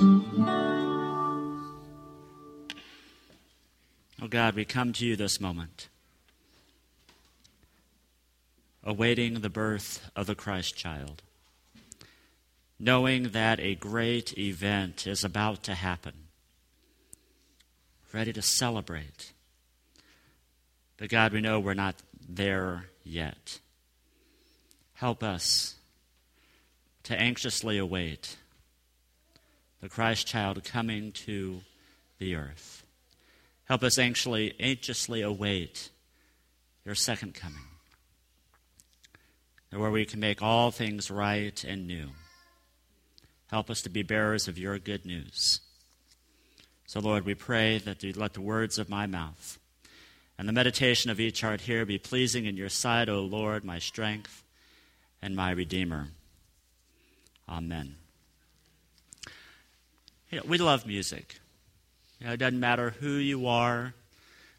[0.00, 0.22] Oh
[4.28, 5.88] God, we come to you this moment
[8.84, 11.22] awaiting the birth of the Christ child,
[12.78, 16.28] knowing that a great event is about to happen,
[18.12, 19.32] ready to celebrate.
[20.96, 21.96] But God, we know we're not
[22.28, 23.58] there yet.
[24.94, 25.74] Help us
[27.02, 28.36] to anxiously await
[29.80, 31.60] the Christ child coming to
[32.18, 32.84] the earth.
[33.64, 35.90] Help us anxiously, anxiously await
[36.84, 37.62] your second coming
[39.70, 42.08] where we can make all things right and new.
[43.50, 45.60] Help us to be bearers of your good news.
[46.86, 49.58] So, Lord, we pray that you let the words of my mouth
[50.38, 53.78] and the meditation of each heart here be pleasing in your sight, O Lord, my
[53.78, 54.42] strength
[55.20, 56.08] and my Redeemer.
[57.48, 57.96] Amen.
[60.30, 61.40] You know, we love music.
[62.20, 63.94] You know, it doesn't matter who you are.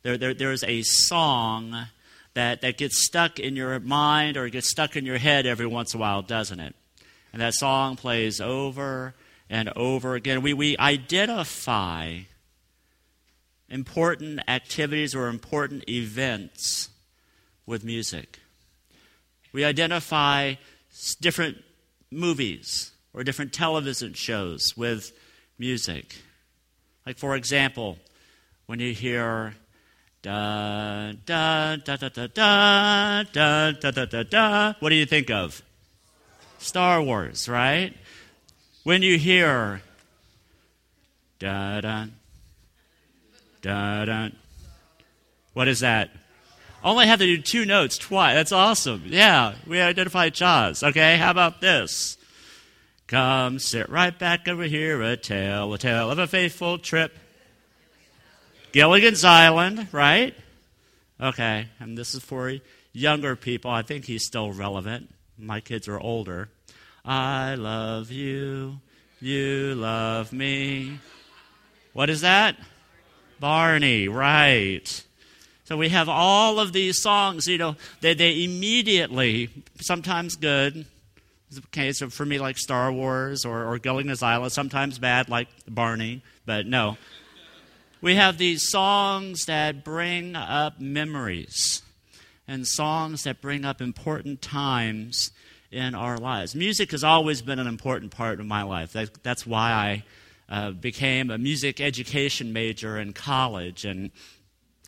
[0.02, 1.88] There, there, there's a song
[2.34, 5.94] that, that gets stuck in your mind or gets stuck in your head every once
[5.94, 6.76] in a while, doesn't it?
[7.32, 9.14] And that song plays over
[9.50, 10.42] and over again.
[10.42, 12.20] We, we identify
[13.70, 16.90] important activities or important events
[17.68, 18.40] with music.
[19.52, 20.56] We identify
[21.22, 21.58] different
[22.10, 25.12] movies or different television shows with
[25.60, 26.16] music.
[27.06, 27.98] Like, for example,
[28.66, 29.54] when you hear
[30.22, 34.74] Da, da, da, da, da, da, da, da, da, da, da.
[34.80, 35.62] What do you think of?
[36.58, 37.94] Star Wars, right?
[38.84, 39.82] When you hear
[41.40, 42.08] da da
[43.62, 44.30] da da,
[45.54, 46.10] what is that?
[46.84, 48.36] Only have to do two notes twice.
[48.36, 49.04] That's awesome.
[49.06, 50.84] Yeah, we identify Jaws.
[50.84, 52.18] Okay, how about this?
[53.10, 57.12] Come sit right back over here, a tale, a tale of a faithful trip
[58.72, 60.36] Gilligan's Island, right?
[61.20, 62.54] Okay, and this is for
[62.94, 63.72] younger people.
[63.72, 65.10] I think he's still relevant.
[65.40, 66.50] My kids are older.
[67.04, 68.80] I love you,
[69.20, 71.00] you love me.
[71.94, 72.58] What is that?
[73.40, 75.04] Barney, right.
[75.64, 79.50] So we have all of these songs, you know, they, they immediately,
[79.80, 80.86] sometimes good,
[81.58, 86.22] okay, so for me like Star Wars or, or Gilligan's Island, sometimes bad like Barney,
[86.46, 86.98] but no
[88.02, 91.82] we have these songs that bring up memories
[92.48, 95.32] and songs that bring up important times
[95.72, 96.56] in our lives.
[96.56, 98.94] Music has always been an important part of my life.
[98.94, 100.04] That, that's why I
[100.50, 103.86] uh, became a music education major in college.
[103.86, 104.12] And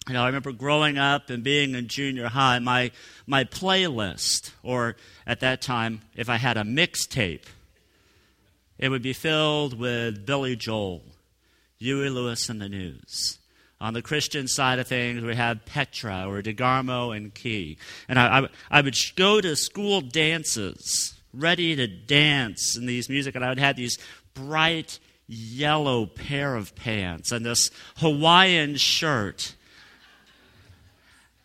[0.08, 2.92] you know, I remember growing up and being in junior high, my,
[3.28, 4.96] my playlist, or
[5.28, 7.44] at that time, if I had a mixtape,
[8.80, 11.04] it would be filled with Billy Joel
[11.82, 13.40] Huey Lewis and the News.
[13.80, 17.80] On the Christian side of things, we have Petra or DeGarmo and Key.
[18.08, 23.34] And I, I, I would go to school dances, ready to dance in these music,
[23.34, 23.98] and I would have these
[24.36, 29.56] bright yellow pair of pants and this Hawaiian shirt.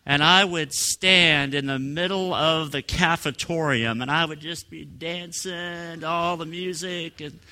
[0.09, 4.85] And I would stand in the middle of the cafetorium and I would just be
[4.85, 7.37] dancing to all the music and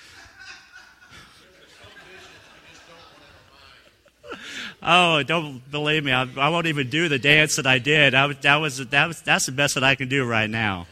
[4.81, 6.13] Oh, don't believe me.
[6.13, 8.15] I, I, won't even do the dance that I did.
[8.15, 10.87] I, that was, that was, that's the best that I can do right now.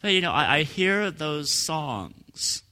[0.00, 2.62] But, you know, I, I hear those songs,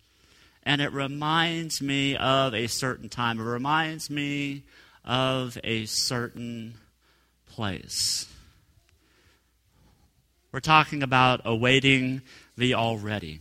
[0.63, 3.39] and it reminds me of a certain time.
[3.39, 4.63] It reminds me
[5.05, 6.75] of a certain
[7.47, 8.27] place.
[10.53, 12.23] We're talking about awaiting
[12.57, 13.41] the already.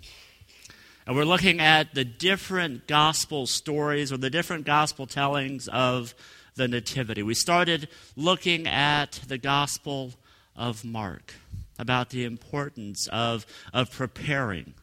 [1.07, 6.13] And we're looking at the different gospel stories or the different gospel tellings of
[6.55, 7.23] the Nativity.
[7.23, 10.13] We started looking at the Gospel
[10.55, 11.33] of Mark
[11.79, 14.75] about the importance of, of preparing,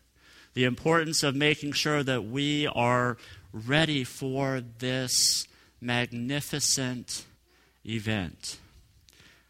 [0.55, 3.19] the importance of making sure that we are
[3.53, 5.47] ready for this
[5.81, 7.25] magnificent
[7.85, 8.59] event.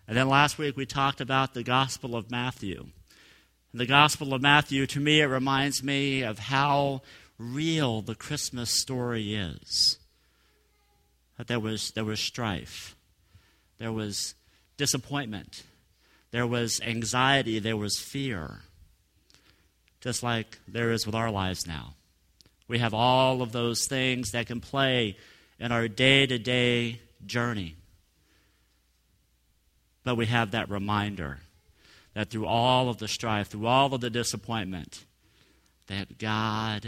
[0.09, 2.87] And then last week we talked about the Gospel of Matthew
[3.77, 7.03] the Gospel of Matthew, to me, it reminds me of how
[7.39, 9.99] real the Christmas story is.
[11.37, 12.97] That there was, there was strife,
[13.77, 14.35] there was
[14.79, 15.65] disappointment,
[16.31, 18.63] there was anxiety, there was fear,
[20.01, 21.95] just like there is with our lives now.
[22.69, 25.19] We have all of those things that can play
[25.59, 27.77] in our day to day journey.
[30.05, 31.39] But we have that reminder
[32.15, 35.05] that through all of the strife, through all of the disappointment,
[35.89, 36.87] that God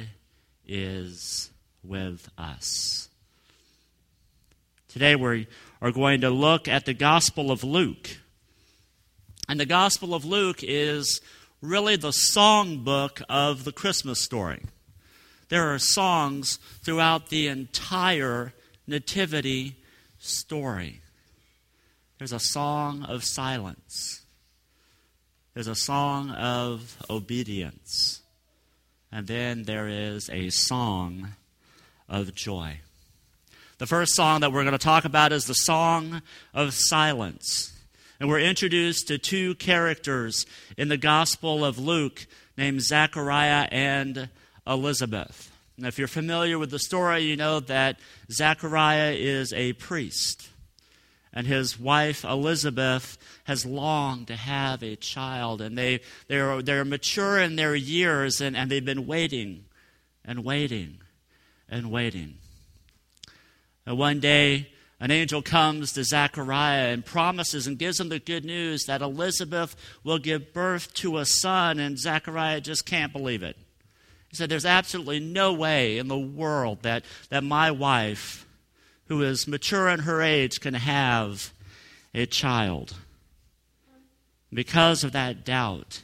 [0.67, 1.51] is
[1.83, 3.09] with us.
[4.89, 5.47] Today we
[5.83, 8.19] are going to look at the Gospel of Luke.
[9.49, 11.21] And the Gospel of Luke is
[11.61, 14.63] really the songbook of the Christmas story.
[15.49, 18.53] There are songs throughout the entire
[18.89, 19.77] Nativity
[20.19, 21.03] story.
[22.19, 24.23] There's a song of silence.
[25.55, 28.23] There's a song of obedience.
[29.13, 31.35] And then there is a song
[32.09, 32.81] of joy.
[33.79, 37.73] The first song that we're going to talk about is the Song of Silence.
[38.19, 40.47] And we're introduced to two characters
[40.77, 42.27] in the Gospel of Luke
[42.57, 44.29] named Zechariah and
[44.67, 45.48] Elizabeth.
[45.79, 48.01] And if you're familiar with the story, you know that
[48.33, 50.49] Zechariah is a priest.
[51.33, 55.61] And his wife Elizabeth has longed to have a child.
[55.61, 59.67] And they, they're, they're mature in their years, and, and they've been waiting
[60.25, 60.99] and waiting
[61.69, 62.39] and waiting.
[63.87, 68.45] And one day, an angel comes to Zechariah and promises and gives him the good
[68.45, 73.57] news that Elizabeth will give birth to a son, and Zechariah just can't believe it.
[74.29, 78.47] He said, There's absolutely no way in the world that, that my wife,
[79.07, 81.53] who is mature in her age, can have
[82.15, 82.95] a child.
[84.53, 86.03] Because of that doubt,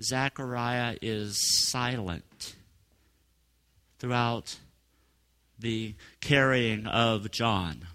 [0.00, 1.38] Zechariah is
[1.70, 2.54] silent
[3.98, 4.56] throughout
[5.58, 7.86] the carrying of John.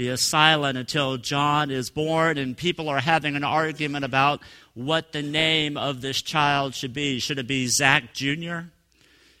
[0.00, 4.40] He is silent until John is born, and people are having an argument about
[4.72, 7.18] what the name of this child should be.
[7.20, 8.60] Should it be Zach Jr.?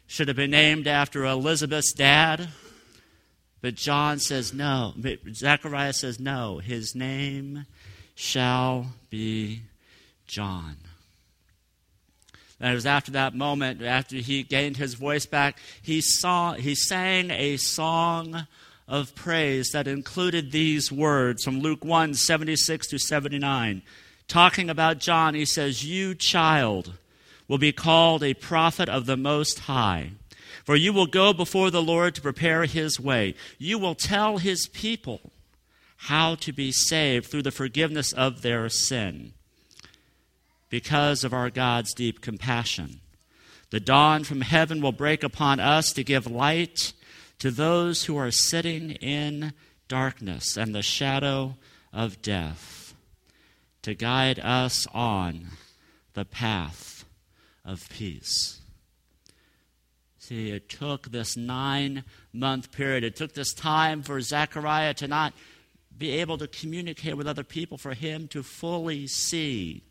[0.06, 2.50] Should it be named after Elizabeth's dad?
[3.62, 4.92] But John says no.
[5.32, 6.58] Zechariah says no.
[6.58, 7.64] His name
[8.14, 9.62] shall be
[10.26, 10.76] John.
[12.60, 16.74] And it was after that moment, after he gained his voice back, he, saw, he
[16.74, 18.46] sang a song
[18.90, 23.82] of praise that included these words from Luke 1 76 to 79.
[24.26, 26.94] Talking about John, he says, You, child,
[27.46, 30.10] will be called a prophet of the Most High.
[30.64, 33.34] For you will go before the Lord to prepare his way.
[33.58, 35.20] You will tell his people
[35.96, 39.32] how to be saved through the forgiveness of their sin
[40.68, 43.00] because of our God's deep compassion.
[43.70, 46.92] The dawn from heaven will break upon us to give light
[47.40, 49.52] to those who are sitting in
[49.88, 51.56] darkness and the shadow
[51.92, 52.94] of death,
[53.82, 55.48] to guide us on
[56.14, 57.04] the path
[57.64, 58.60] of peace.
[60.18, 65.32] See, it took this nine month period, it took this time for Zechariah to not
[65.96, 69.82] be able to communicate with other people, for him to fully see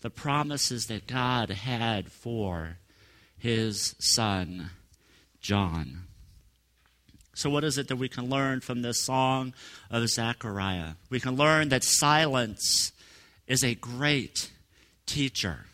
[0.00, 2.78] the promises that God had for
[3.36, 4.70] his son,
[5.40, 6.04] John.
[7.34, 9.54] So, what is it that we can learn from this song
[9.90, 10.94] of Zechariah?
[11.10, 12.92] We can learn that silence
[13.46, 14.50] is a great
[15.06, 15.66] teacher.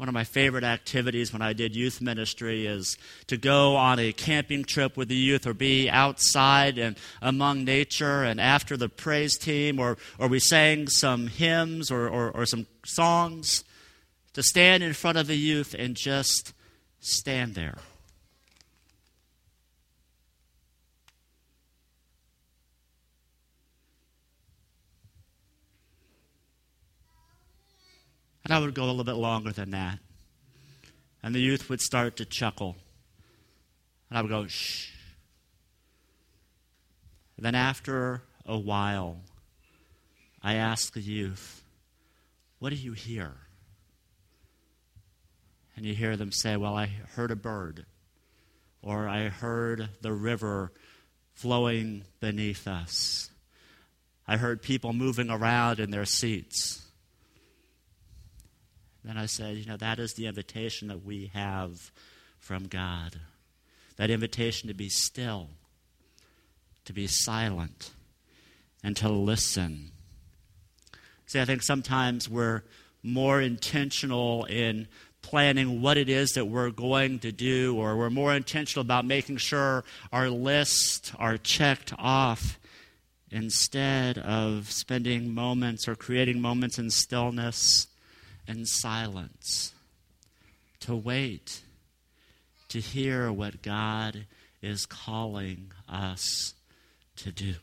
[0.00, 4.14] One of my favorite activities when I did youth ministry is to go on a
[4.14, 8.24] camping trip with the youth or be outside and among nature.
[8.24, 12.66] And after the praise team, or, or we sang some hymns or, or, or some
[12.86, 13.62] songs,
[14.32, 16.54] to stand in front of the youth and just
[17.00, 17.76] stand there.
[28.44, 29.98] And I would go a little bit longer than that.
[31.22, 32.76] And the youth would start to chuckle.
[34.08, 34.90] And I would go, shh.
[37.36, 39.18] And then after a while,
[40.42, 41.62] I asked the youth,
[42.58, 43.32] What do you hear?
[45.76, 47.86] And you hear them say, Well, I heard a bird,
[48.82, 50.72] or I heard the river
[51.32, 53.30] flowing beneath us.
[54.28, 56.82] I heard people moving around in their seats.
[59.04, 61.90] Then I said, you know, that is the invitation that we have
[62.38, 63.16] from God.
[63.96, 65.48] That invitation to be still,
[66.84, 67.92] to be silent,
[68.82, 69.92] and to listen.
[71.26, 72.62] See, I think sometimes we're,
[73.02, 74.88] more intentional in
[75.22, 79.36] planning what it is that we're going to do, or we're more intentional about making
[79.36, 82.58] sure our lists are checked off
[83.30, 87.86] instead of spending moments or creating moments in stillness
[88.46, 89.74] and silence
[90.80, 91.62] to wait
[92.68, 94.26] to hear what God
[94.62, 96.54] is calling us
[97.16, 97.54] to do.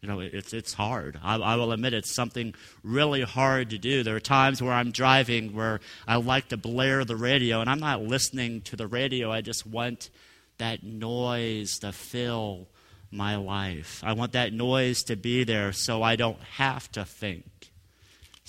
[0.00, 1.20] You know, it's, it's hard.
[1.22, 4.02] I, I, will admit it's something really hard to do.
[4.02, 7.80] There are times where I'm driving where I like to blare the radio, and I'm
[7.80, 9.30] not listening to the radio.
[9.30, 10.08] I just want
[10.56, 12.68] that noise to fill
[13.10, 14.02] my life.
[14.02, 17.69] I want that noise to be there so I don't have to think,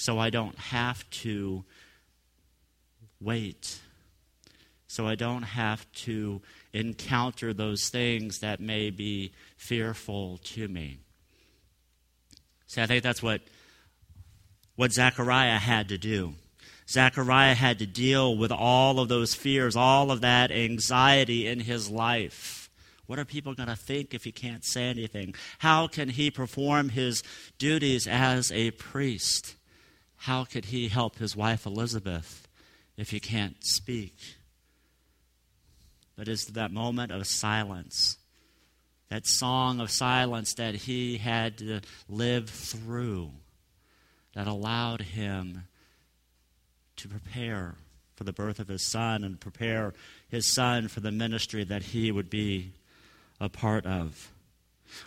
[0.01, 1.63] so I don't have to
[3.19, 3.77] wait,
[4.87, 6.41] so I don't have to
[6.73, 10.97] encounter those things that may be fearful to me.
[12.65, 13.41] See, I think that's what,
[14.75, 16.33] what Zechariah had to do.
[16.89, 21.91] Zechariah had to deal with all of those fears, all of that anxiety in his
[21.91, 22.71] life.
[23.05, 25.35] What are people going to think if he can't say anything?
[25.59, 27.21] How can he perform his
[27.59, 29.57] duties as a priest?
[30.21, 32.47] How could he help his wife Elizabeth
[32.95, 34.15] if he can't speak?
[36.15, 38.19] But it's that moment of silence,
[39.09, 43.31] that song of silence that he had to live through,
[44.35, 45.63] that allowed him
[46.97, 47.77] to prepare
[48.13, 49.91] for the birth of his son and prepare
[50.29, 52.73] his son for the ministry that he would be
[53.39, 54.31] a part of.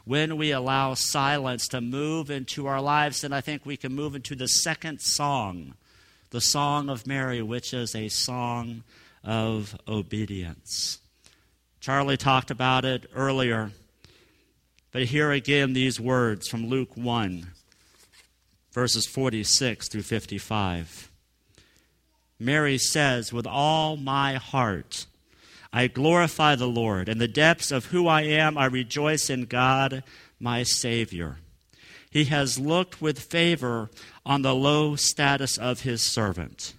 [0.04, 4.14] When we allow silence to move into our lives, then I think we can move
[4.14, 5.74] into the second song,
[6.30, 8.82] the Song of Mary, which is a song
[9.22, 10.98] of obedience.
[11.80, 13.70] Charlie talked about it earlier,
[14.90, 17.46] but here again these words from Luke 1,
[18.72, 21.10] verses 46 through 55.
[22.38, 25.06] Mary says, With all my heart,
[25.76, 27.08] I glorify the Lord.
[27.08, 30.04] In the depths of who I am, I rejoice in God,
[30.38, 31.38] my Savior.
[32.08, 33.90] He has looked with favor
[34.24, 36.74] on the low status of his servant.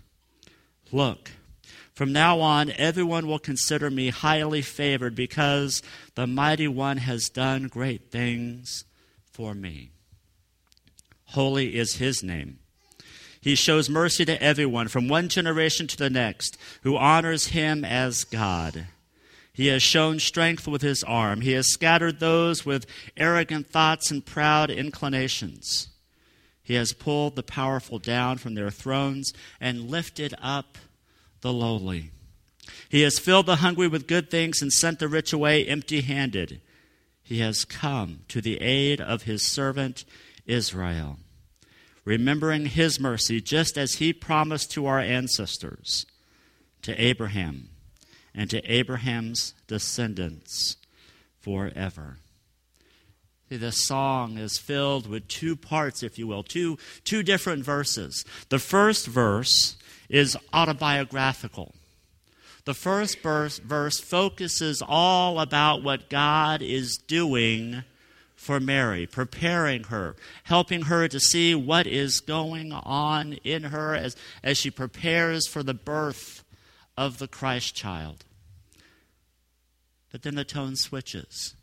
[0.94, 1.32] Look,
[1.94, 5.84] from now on, everyone will consider me highly favored because
[6.16, 8.86] the mighty one has done great things
[9.30, 9.92] for me.
[11.26, 12.60] Holy is his name.
[13.46, 18.24] He shows mercy to everyone from one generation to the next who honors him as
[18.24, 18.88] God.
[19.54, 21.42] He has shown strength with his arm.
[21.42, 25.90] He has scattered those with arrogant thoughts and proud inclinations.
[26.64, 30.80] He has pulled the powerful down from their thrones and lifted up
[31.42, 32.10] the lowly.
[32.90, 36.62] He has filled the hungry with good things and sent the rich away empty handed.
[37.22, 40.04] He has come to the aid of his servant
[40.48, 41.20] Israel
[42.06, 46.06] remembering his mercy, just as he promised to our ancestors,
[46.84, 47.70] to Abraham,
[48.34, 50.78] and to Abraham's descendants
[51.42, 52.18] forever.
[53.50, 58.26] See, this song is filled with two parts, if you will, two, two different verses.
[58.50, 59.78] The first verse
[60.10, 61.76] is autobiographical.
[62.66, 67.84] The first verse, verse focuses all about what God is doing
[68.46, 74.16] for Mary, preparing her, helping her to see what is going on in her as,
[74.44, 76.44] as she prepares for the birth
[76.96, 78.24] of the Christ child.
[80.12, 81.56] But then the tone switches.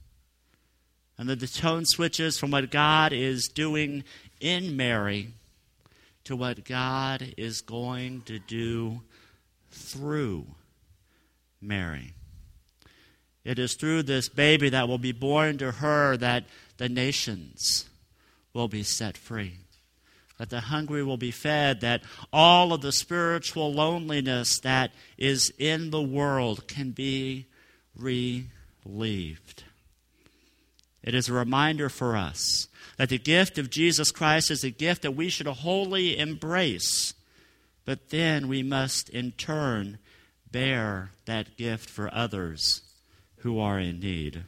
[1.16, 4.02] And the, the tone switches from what God is doing
[4.40, 5.28] in Mary
[6.24, 9.02] to what God is going to do
[9.70, 10.46] through
[11.60, 12.14] Mary.
[13.44, 16.44] It is through this baby that will be born to her that
[16.76, 17.88] the nations
[18.52, 19.58] will be set free.
[20.38, 25.90] That the hungry will be fed, that all of the spiritual loneliness that is in
[25.90, 27.46] the world can be
[27.96, 29.64] relieved.
[31.02, 35.02] It is a reminder for us that the gift of Jesus Christ is a gift
[35.02, 37.14] that we should wholly embrace,
[37.84, 39.98] but then we must in turn
[40.50, 42.82] bear that gift for others
[43.42, 44.44] who are in need.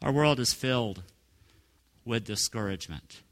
[0.00, 1.02] Our world is filled
[2.04, 3.22] with discouragement.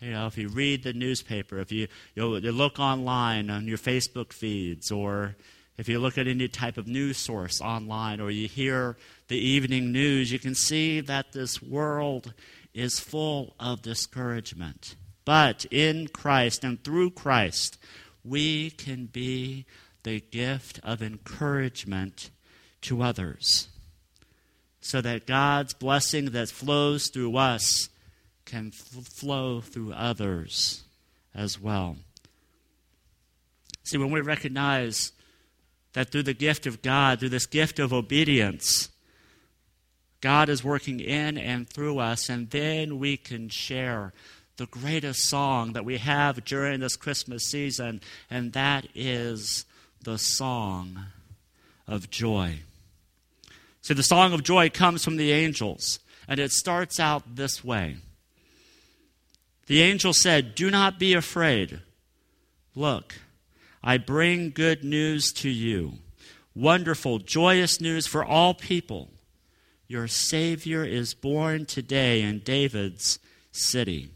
[0.00, 4.34] You know, if you read the newspaper, if you, you look online on your Facebook
[4.34, 5.36] feeds, or
[5.78, 8.98] if you look at any type of news source online, or you hear
[9.28, 12.34] the evening news, you can see that this world
[12.74, 14.96] is full of discouragement.
[15.24, 17.78] But in Christ and through Christ,
[18.22, 19.64] we can be
[20.02, 22.30] the gift of encouragement
[22.84, 23.68] to others
[24.84, 27.88] so that God's blessing that flows through us
[28.44, 30.84] can f- flow through others
[31.34, 31.96] as well.
[33.82, 35.12] See, when we recognize
[35.94, 38.90] that through the gift of God, through this gift of obedience,
[40.20, 44.12] God is working in and through us, and then we can share
[44.58, 49.64] the greatest song that we have during this Christmas season, and that is
[50.02, 51.06] the song
[51.88, 52.60] of joy.
[53.84, 57.96] See, the song of joy comes from the angels, and it starts out this way
[59.66, 61.80] The angel said, Do not be afraid.
[62.74, 63.16] Look,
[63.82, 65.98] I bring good news to you.
[66.54, 69.10] Wonderful, joyous news for all people.
[69.86, 73.18] Your Savior is born today in David's
[73.52, 74.12] city.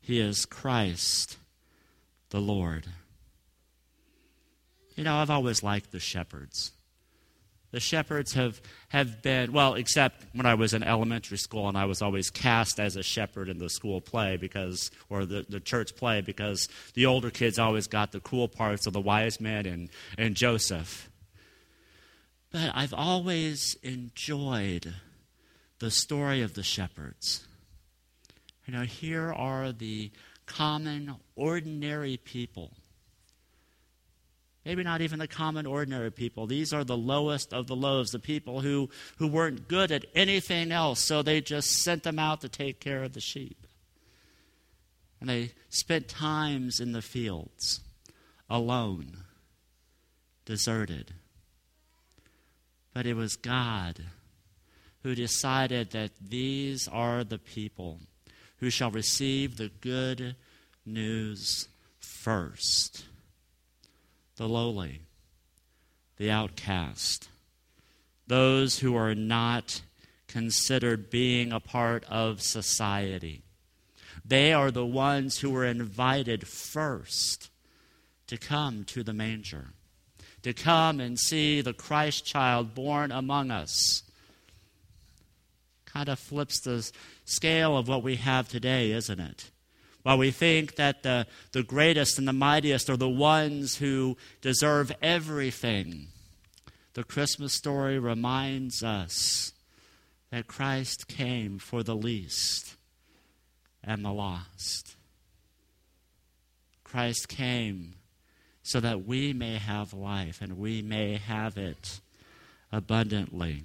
[0.00, 1.36] He is Christ
[2.30, 2.86] the Lord.
[4.94, 6.70] You know, I've always liked the shepherds.
[7.70, 11.84] The shepherds have, have been, well, except when I was in elementary school and I
[11.84, 15.94] was always cast as a shepherd in the school play because, or the, the church
[15.94, 19.90] play because the older kids always got the cool parts of the wise men and,
[20.16, 21.10] and Joseph.
[22.50, 24.94] But I've always enjoyed
[25.78, 27.46] the story of the shepherds.
[28.66, 30.10] You know, here are the
[30.46, 32.72] common, ordinary people
[34.64, 36.46] Maybe not even the common, ordinary people.
[36.46, 40.72] These are the lowest of the lows, the people who, who weren't good at anything
[40.72, 43.66] else, so they just sent them out to take care of the sheep.
[45.20, 47.80] And they spent times in the fields,
[48.50, 49.24] alone,
[50.44, 51.14] deserted.
[52.92, 54.04] But it was God
[55.02, 58.00] who decided that these are the people
[58.58, 60.36] who shall receive the good
[60.84, 61.68] news
[62.00, 63.04] first
[64.38, 65.00] the lowly,
[66.16, 67.28] the outcast,
[68.28, 69.82] those who are not
[70.28, 73.42] considered being a part of society.
[74.24, 77.50] They are the ones who were invited first
[78.28, 79.72] to come to the manger,
[80.42, 84.04] to come and see the Christ child born among us.
[85.84, 86.88] Kind of flips the
[87.24, 89.50] scale of what we have today, isn't it?
[90.08, 94.90] While we think that the, the greatest and the mightiest are the ones who deserve
[95.02, 96.06] everything,
[96.94, 99.52] the Christmas story reminds us
[100.30, 102.76] that Christ came for the least
[103.84, 104.96] and the lost.
[106.84, 107.96] Christ came
[108.62, 112.00] so that we may have life and we may have it
[112.72, 113.64] abundantly.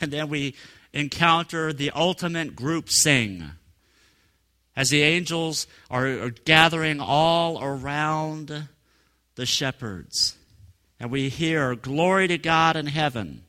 [0.00, 0.56] And then we
[0.92, 3.52] encounter the ultimate group sing
[4.80, 8.66] as the angels are, are gathering all around
[9.34, 10.38] the shepherds.
[10.98, 13.44] And we hear, Glory to God in heaven,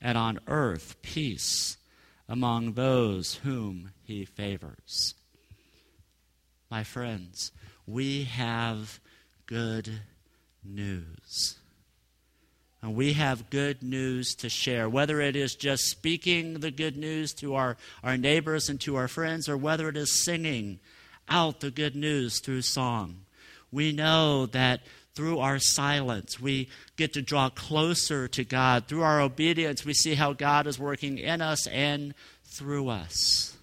[0.00, 1.76] and on earth peace
[2.26, 5.14] among those whom he favors.
[6.70, 7.52] My friends,
[7.86, 8.98] we have
[9.44, 9.90] good
[10.64, 11.59] news.
[12.82, 17.34] And we have good news to share, whether it is just speaking the good news
[17.34, 20.80] to our, our neighbors and to our friends, or whether it is singing
[21.28, 23.26] out the good news through song.
[23.70, 24.80] We know that
[25.14, 28.86] through our silence, we get to draw closer to God.
[28.86, 32.14] Through our obedience, we see how God is working in us and
[32.44, 33.56] through us.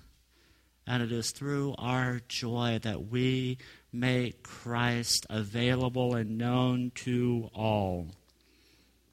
[0.86, 3.58] And it is through our joy that we
[3.92, 8.08] make Christ available and known to all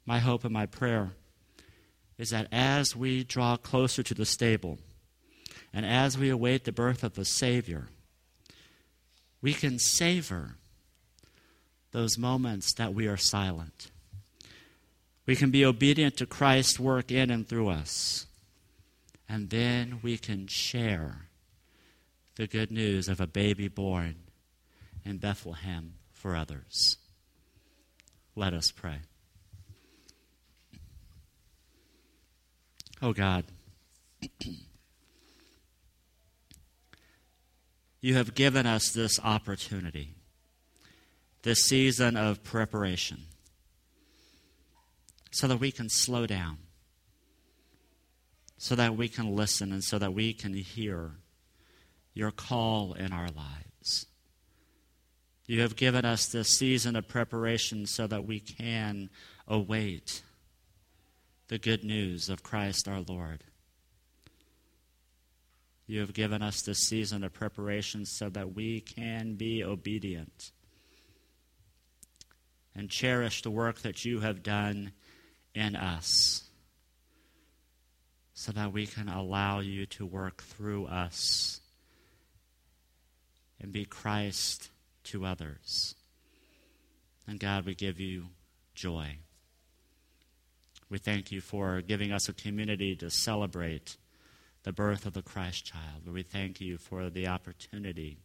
[0.05, 1.11] my hope and my prayer
[2.17, 4.77] is that as we draw closer to the stable
[5.73, 7.87] and as we await the birth of the Savior,
[9.41, 10.55] we can savor
[11.91, 13.91] those moments that we are silent.
[15.25, 18.27] We can be obedient to Christ's work in and through us.
[19.27, 21.27] And then we can share
[22.35, 24.15] the good news of a baby born
[25.03, 26.97] in Bethlehem for others.
[28.35, 28.99] Let us pray.
[33.01, 33.43] Oh God,
[38.01, 40.15] you have given us this opportunity,
[41.43, 43.23] this season of preparation,
[45.31, 46.57] so that we can slow down,
[48.57, 51.11] so that we can listen, and so that we can hear
[52.13, 54.05] your call in our lives.
[55.47, 59.09] You have given us this season of preparation so that we can
[59.47, 60.23] await
[61.47, 63.43] the good news of Christ our Lord.
[65.87, 70.51] You have given us this season of preparation so that we can be obedient
[72.75, 74.91] and cherish the work that you have done
[75.53, 76.41] in us.
[78.37, 81.61] so that we can allow you to work through us
[83.61, 84.69] and be Christ
[85.05, 85.95] to others.
[87.25, 88.25] And God, we give you
[88.75, 89.19] joy.
[90.95, 93.97] We thank you for giving us a community to celebrate
[94.63, 96.07] the birth of the Christ child.
[96.07, 98.19] We thank you for the opportunity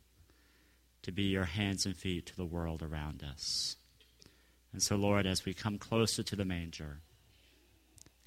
[1.03, 3.75] to be your hands and feet to the world around us.
[4.73, 6.99] And so, Lord, as we come closer to the manger,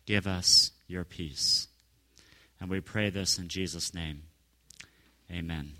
[0.06, 1.70] give us your peace.
[2.60, 4.24] And we pray this in Jesus' name.
[5.32, 5.76] Amen.